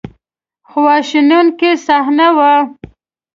[0.69, 2.53] خواشینونکې صحنه وه.